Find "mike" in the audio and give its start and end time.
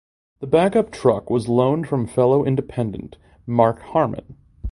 3.45-3.81